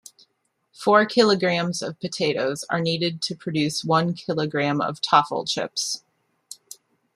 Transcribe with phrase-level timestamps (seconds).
[0.73, 6.01] Four kilograms of potatoes are needed to produce one kilogram of Taffel chips.